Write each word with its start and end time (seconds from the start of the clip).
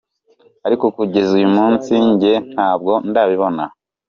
Ariko 0.65 0.85
kugeza 0.97 1.31
uyu 1.37 1.49
munsi 1.57 1.93
njye 2.11 2.33
ntabwo 2.53 2.91
ndabibona. 3.09 3.63